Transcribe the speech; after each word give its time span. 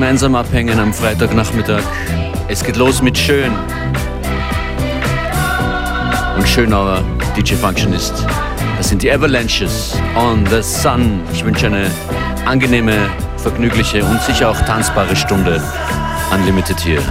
Gemeinsam 0.00 0.34
abhängen 0.34 0.80
am 0.80 0.94
Freitagnachmittag. 0.94 1.82
Es 2.48 2.64
geht 2.64 2.76
los 2.76 3.02
mit 3.02 3.18
Schön. 3.18 3.52
Und 6.38 6.48
Schönauer 6.48 7.04
DJ 7.36 7.52
Functionist. 7.52 8.26
Das 8.78 8.88
sind 8.88 9.02
die 9.02 9.12
Avalanches 9.12 9.94
on 10.16 10.46
the 10.46 10.62
Sun. 10.62 11.20
Ich 11.34 11.44
wünsche 11.44 11.66
eine 11.66 11.90
angenehme, 12.46 13.10
vergnügliche 13.36 14.02
und 14.02 14.22
sicher 14.22 14.48
auch 14.48 14.60
tanzbare 14.62 15.14
Stunde. 15.14 15.62
Unlimited 16.32 16.80
hier. 16.80 17.02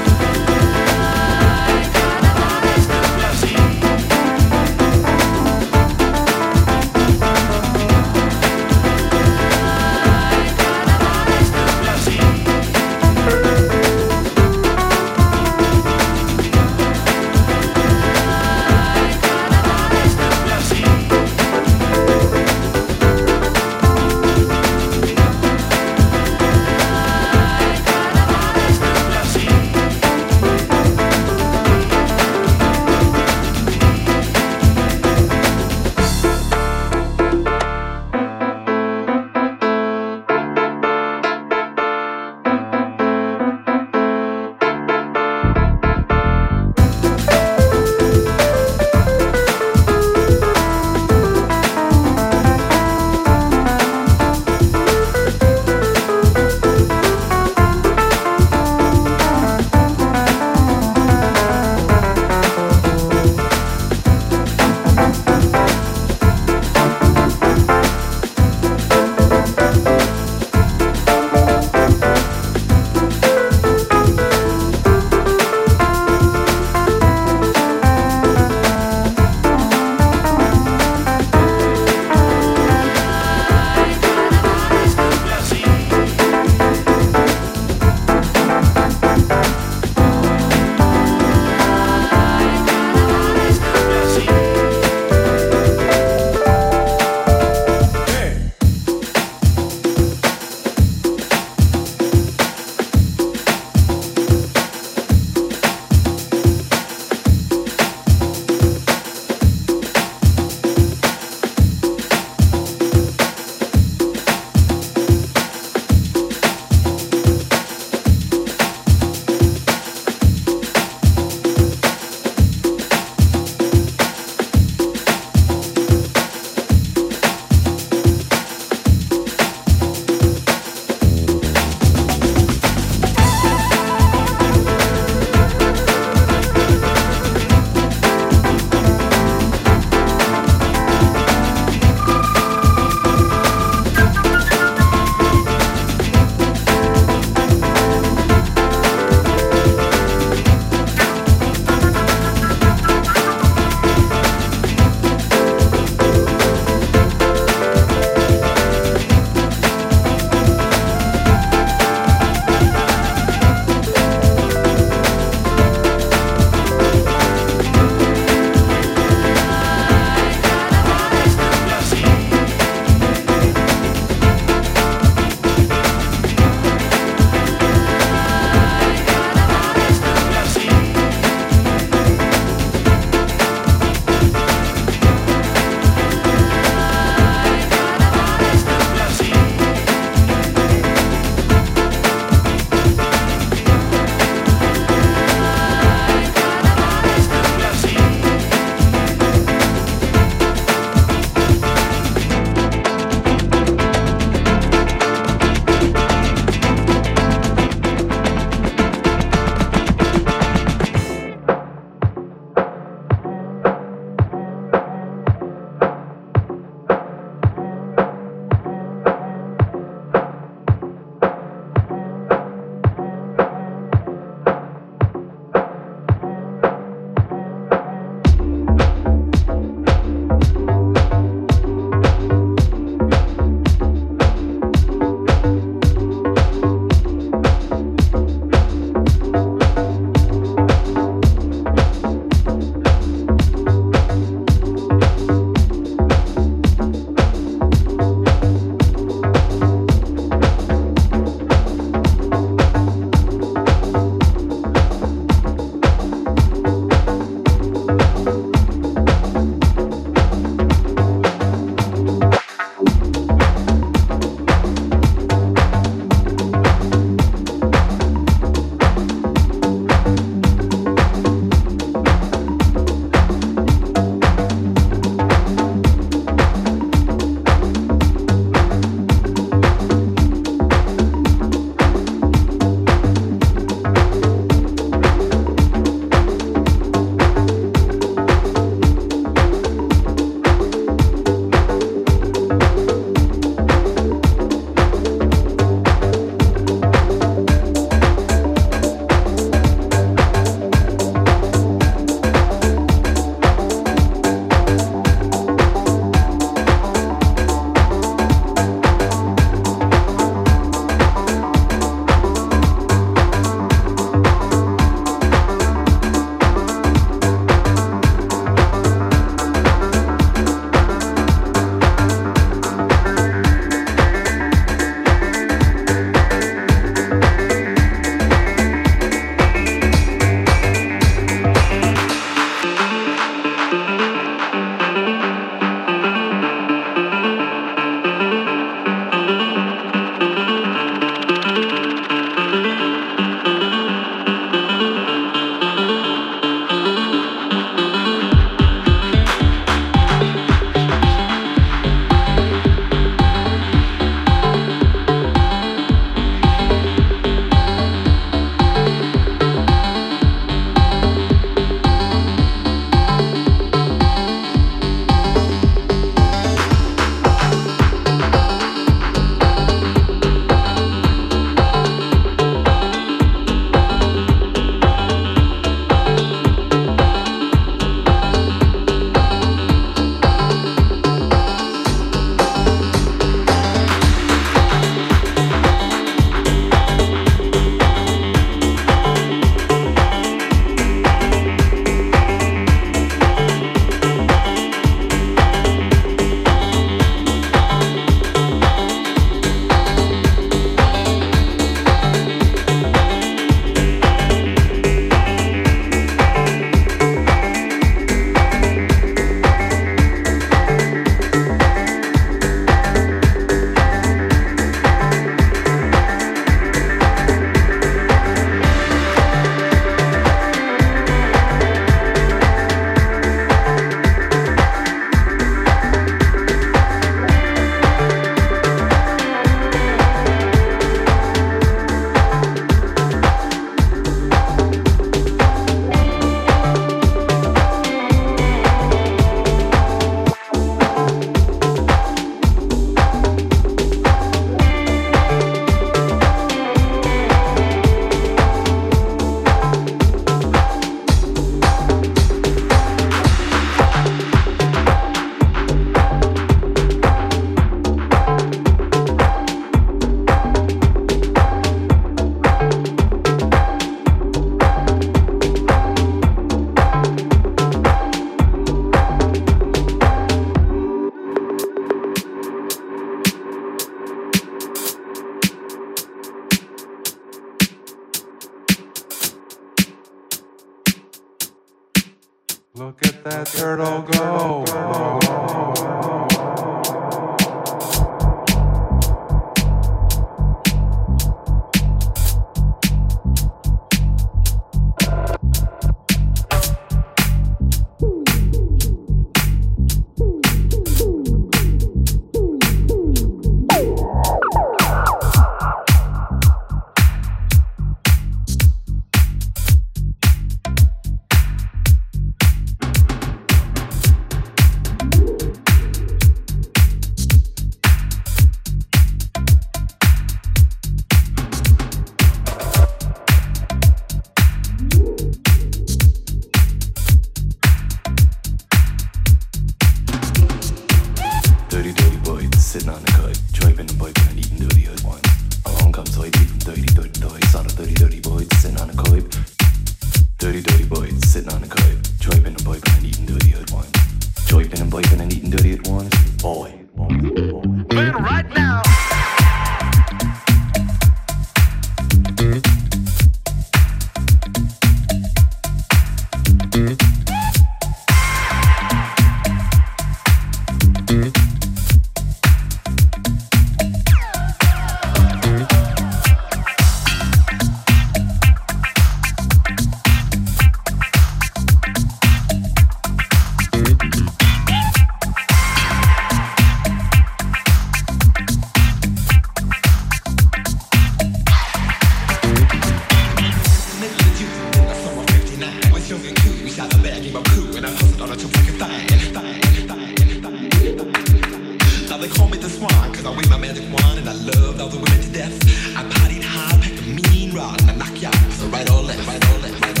my 593.31 593.37
way, 593.37 593.49
my 593.49 593.57
magic 593.57 593.83
wand, 593.91 594.19
and 594.19 594.29
I 594.29 594.33
loved 594.33 594.81
all 594.81 594.89
the 594.89 594.97
women 594.97 595.21
to 595.21 595.31
death. 595.31 595.53
I 595.95 596.03
partied 596.03 596.43
hard, 596.43 596.81
packed 596.81 596.99
a 596.99 597.29
mean 597.29 597.53
rod, 597.53 597.79
and 597.81 597.91
I 597.91 597.95
knocked 597.95 598.21
you 598.21 598.27
out, 598.27 598.51
so 598.53 598.67
right 598.67 598.89
or 598.89 599.01
left, 599.01 599.25
right 599.27 599.43
or 599.49 599.59
left, 599.59 599.81
right 599.81 599.89
or 599.89 599.93
left. 599.93 600.00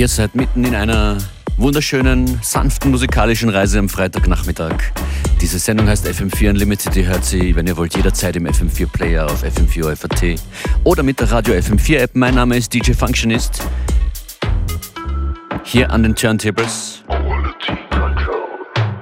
Ihr 0.00 0.08
seid 0.08 0.34
mitten 0.34 0.64
in 0.64 0.74
einer 0.74 1.18
wunderschönen, 1.58 2.38
sanften 2.40 2.90
musikalischen 2.90 3.50
Reise 3.50 3.78
am 3.78 3.90
Freitagnachmittag. 3.90 4.76
Diese 5.42 5.58
Sendung 5.58 5.88
heißt 5.88 6.06
FM4 6.06 6.48
Unlimited. 6.48 6.96
Ihr 6.96 7.04
hört 7.04 7.22
sie, 7.22 7.54
wenn 7.54 7.66
ihr 7.66 7.76
wollt, 7.76 7.94
jederzeit 7.94 8.34
im 8.34 8.46
FM4 8.46 8.86
Player 8.86 9.26
auf 9.26 9.44
FM4 9.44 9.94
FAT 9.96 10.40
oder 10.84 11.02
mit 11.02 11.20
der 11.20 11.30
Radio 11.30 11.52
FM4 11.52 11.98
App. 11.98 12.10
Mein 12.14 12.34
Name 12.34 12.56
ist 12.56 12.72
DJ 12.72 12.92
Functionist. 12.92 13.62
Hier 15.64 15.90
an 15.90 16.02
den 16.02 16.16
Turntables. 16.16 17.04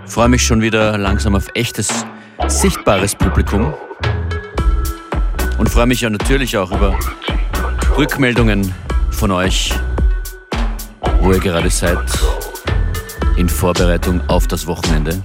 Freue 0.04 0.28
mich 0.28 0.42
schon 0.42 0.62
wieder 0.62 0.98
langsam 0.98 1.36
auf 1.36 1.46
echtes, 1.54 2.04
sichtbares 2.48 3.14
Publikum. 3.14 3.72
Und 5.58 5.70
freue 5.70 5.86
mich 5.86 6.00
ja 6.00 6.10
natürlich 6.10 6.56
auch 6.56 6.72
über 6.72 6.98
Rückmeldungen 7.96 8.74
von 9.12 9.30
euch 9.30 9.72
wo 11.20 11.32
ihr 11.32 11.40
gerade 11.40 11.70
seid, 11.70 11.98
in 13.36 13.48
Vorbereitung 13.48 14.20
auf 14.28 14.46
das 14.46 14.66
Wochenende. 14.66 15.22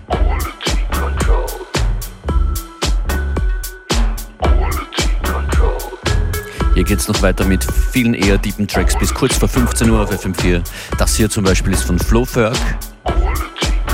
Hier 6.73 6.83
geht 6.83 6.99
es 6.99 7.07
noch 7.07 7.21
weiter 7.21 7.45
mit 7.45 7.65
vielen 7.91 8.15
eher 8.15 8.37
deepen 8.37 8.67
Tracks 8.67 8.97
bis 8.97 9.13
kurz 9.13 9.37
vor 9.37 9.47
15 9.47 9.89
Uhr 9.91 10.01
auf 10.01 10.11
FM4. 10.11 10.61
Das 10.97 11.15
hier 11.15 11.29
zum 11.29 11.43
Beispiel 11.43 11.73
ist 11.73 11.83
von 11.83 11.99
Flowferg. 11.99 12.57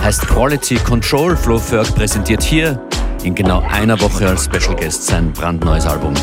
Heißt 0.02 0.26
Quality 0.28 0.76
Control. 0.76 1.36
Flowferg 1.36 1.93
präsentiert 1.93 2.41
hier 2.41 2.82
in 3.24 3.36
genau 3.36 3.62
einer 3.70 4.00
Woche 4.00 4.28
als 4.28 4.45
Special 4.45 4.76
Guest 4.76 5.06
sein 5.06 5.34
brandneues 5.34 5.86
Album. 5.86 6.14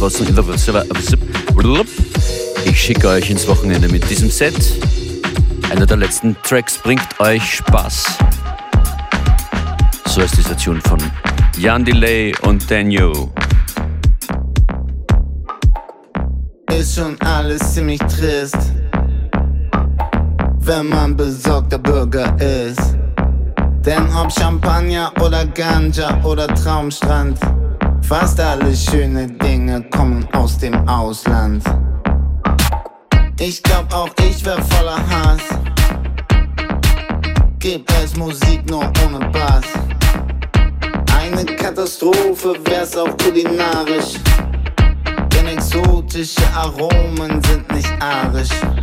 Euch 0.00 1.86
ich 2.64 2.80
schicke 2.80 3.08
euch 3.08 3.30
ins 3.30 3.48
Wochenende 3.48 3.88
mit 3.88 4.08
diesem 4.08 4.30
Set. 4.30 4.54
Einer 5.70 5.86
der 5.86 5.96
letzten 5.96 6.36
Tracks 6.42 6.78
bringt 6.78 7.20
euch 7.20 7.56
Spaß. 7.56 8.18
So 10.06 10.20
ist 10.20 10.36
dieser 10.36 10.56
Tune 10.56 10.80
von 10.82 10.98
Jan 11.58 11.84
Delay 11.84 12.32
und 12.42 12.70
Daniel. 12.70 13.12
Ist 16.70 16.94
schon 16.94 17.20
alles 17.20 17.74
ziemlich 17.74 18.00
trist, 18.00 18.56
wenn 20.60 20.88
man 20.88 21.16
besorgter 21.16 21.78
Bürger 21.78 22.36
ist. 22.40 22.96
Denn 23.84 24.08
ob 24.14 24.32
Champagner 24.32 25.12
oder 25.20 25.46
Ganja 25.46 26.22
oder 26.24 26.46
Traumstrand, 26.48 27.38
fast 28.08 28.40
alle 28.40 28.74
schöne 28.74 29.26
Dinge 29.26 29.82
kommen 29.90 30.26
aus 30.32 30.56
dem 30.56 30.74
Ausland. 30.88 31.62
Ich 33.38 33.62
glaub 33.62 33.92
auch 33.92 34.08
ich 34.26 34.42
wär 34.46 34.62
voller 34.62 34.98
Hass. 35.10 35.42
Gib 37.58 37.86
es 38.02 38.16
Musik 38.16 38.68
nur 38.70 38.90
ohne 39.04 39.28
Bass. 39.30 39.66
Eine 41.20 41.44
Katastrophe 41.44 42.54
wär's 42.64 42.96
auch 42.96 43.14
kulinarisch. 43.18 44.14
Denn 45.34 45.46
exotische 45.46 46.46
Aromen 46.54 47.42
sind 47.42 47.70
nicht 47.74 47.92
arisch. 48.00 48.77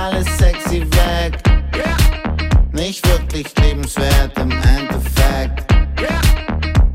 Alles 0.00 0.26
sexy 0.38 0.86
weg. 0.90 1.42
Nicht 2.72 3.06
wirklich 3.06 3.46
lebenswert 3.60 4.36
im 4.38 4.50
Endeffekt. 4.50 5.72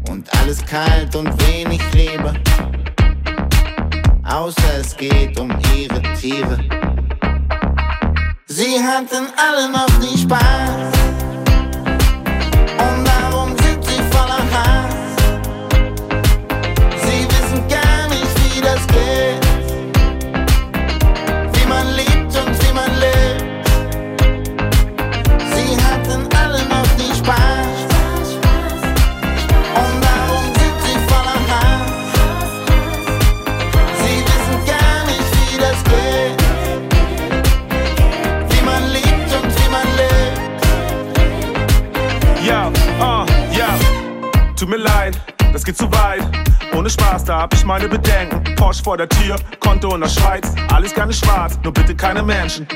Und 0.09 0.27
alles 0.39 0.65
kalt 0.65 1.15
und 1.15 1.29
wenig 1.47 1.81
Liebe. 1.93 2.33
Außer 4.23 4.79
es 4.79 4.95
geht 4.95 5.39
um 5.39 5.51
ihre 5.75 6.01
Tiere. 6.19 6.57
Sie 8.47 8.79
hatten 8.81 9.27
alle 9.37 9.71
noch 9.71 9.99
nie 9.99 10.17
Spaß. 10.17 11.06
Tut 44.67 44.77
mir 44.77 44.83
leid, 44.83 45.17
das 45.53 45.63
geht 45.63 45.77
zu 45.77 45.89
weit. 45.93 46.27
Ohne 46.75 46.89
Spaß, 46.89 47.23
da 47.23 47.39
hab 47.39 47.53
ich 47.53 47.63
meine 47.63 47.87
Bedenken. 47.87 48.43
Porsche 48.57 48.83
vor 48.83 48.97
der 48.97 49.07
Tür, 49.07 49.37
Konto 49.61 49.95
in 49.95 50.01
der 50.01 50.09
Schweiz. 50.09 50.53
Alles 50.73 50.93
gerne 50.93 51.13
schwarz, 51.13 51.57
nur 51.63 51.71
bitte 51.71 51.95
keine 51.95 52.21
Menschen. 52.21 52.67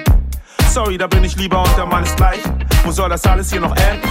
Sorry, 0.69 0.97
da 0.97 1.07
bin 1.07 1.25
ich 1.25 1.35
lieber 1.35 1.61
unter 1.61 1.85
meinesgleichen. 1.85 2.63
Wo 2.85 2.93
soll 2.93 3.09
das 3.09 3.25
alles 3.25 3.51
hier 3.51 3.59
noch 3.59 3.75
enden? 3.75 4.07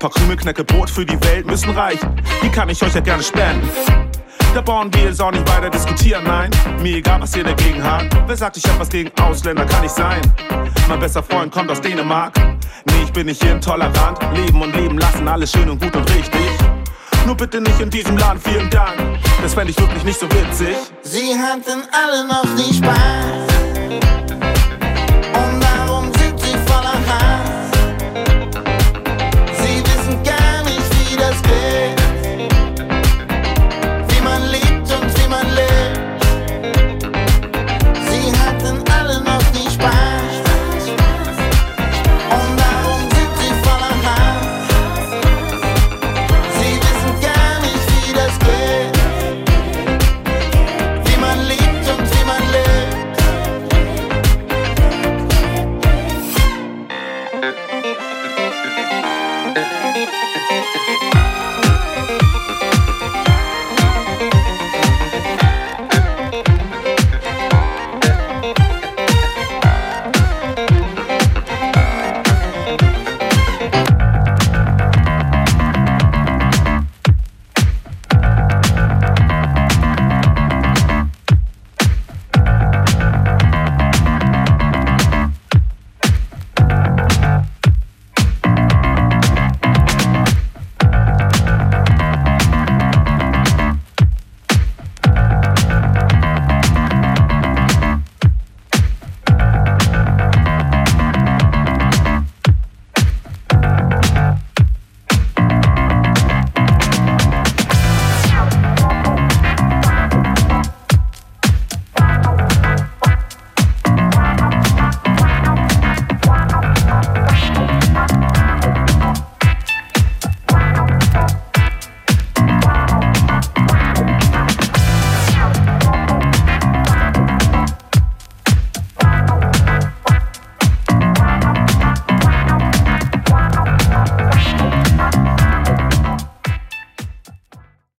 Paar 0.00 0.10
Krümelknäcke 0.10 0.64
Brot 0.64 0.90
für 0.90 1.06
die 1.06 1.18
Welt 1.24 1.46
müssen 1.46 1.70
reichen. 1.70 2.14
Die 2.42 2.50
kann 2.50 2.68
ich 2.68 2.82
euch 2.82 2.94
ja 2.94 3.00
gerne 3.00 3.22
spenden. 3.22 3.70
Da 4.52 4.60
bauen 4.60 4.92
wir 4.92 5.04
jetzt 5.04 5.22
auch 5.22 5.32
nicht 5.32 5.48
weiter 5.48 5.70
diskutieren, 5.70 6.24
nein. 6.24 6.50
Mir 6.82 6.98
egal, 6.98 7.22
was 7.22 7.34
ihr 7.34 7.44
dagegen 7.44 7.82
habt. 7.82 8.14
Wer 8.26 8.36
sagt, 8.36 8.58
ich 8.58 8.64
hab 8.64 8.78
was 8.78 8.90
gegen 8.90 9.10
Ausländer, 9.18 9.64
kann 9.64 9.82
ich 9.82 9.92
sein. 9.92 10.20
Mein 10.90 11.00
bester 11.00 11.22
Freund 11.22 11.50
kommt 11.50 11.70
aus 11.70 11.80
Dänemark. 11.80 12.34
Nee, 12.84 13.02
ich 13.02 13.12
bin 13.14 13.24
nicht 13.24 13.42
intolerant. 13.42 14.18
Leben 14.34 14.60
und 14.60 14.76
leben 14.76 14.98
lassen, 14.98 15.26
alles 15.26 15.52
schön 15.52 15.70
und 15.70 15.80
gut 15.80 15.96
und 15.96 16.14
richtig. 16.14 16.50
Nur 17.26 17.36
bitte 17.36 17.60
nicht 17.60 17.80
in 17.80 17.90
diesem 17.90 18.16
Laden, 18.18 18.40
vielen 18.40 18.68
Dank. 18.70 18.98
Das 19.42 19.54
fände 19.54 19.70
ich 19.70 19.78
wirklich 19.78 20.04
nicht 20.04 20.20
so 20.20 20.26
witzig. 20.26 20.76
Sie 21.02 21.34
hatten 21.34 21.82
alle 21.90 22.26
noch 22.26 22.44
nie 22.54 22.74
Spaß. 22.74 23.53